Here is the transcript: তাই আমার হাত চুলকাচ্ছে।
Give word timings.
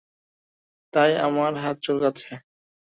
তাই 0.93 1.11
আমার 1.19 1.53
হাত 1.55 1.77
চুলকাচ্ছে। 1.81 2.31